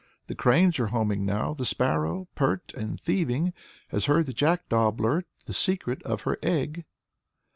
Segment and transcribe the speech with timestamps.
[0.25, 3.53] The cranes are homing now, the sparrow, pert and thieving,
[3.89, 6.85] Has heard the jackdaw blurt the secret of her egg."